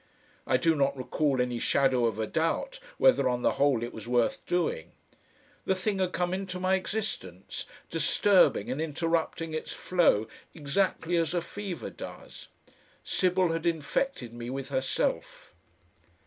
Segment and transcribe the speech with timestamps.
[0.47, 4.07] I do not recall any shadow of a doubt whether on the whole it was
[4.07, 4.93] worth doing.
[5.65, 11.41] The thing had come into my existence, disturbing and interrupting its flow exactly as a
[11.43, 12.47] fever does.
[13.03, 15.53] Sybil had infected me with herself.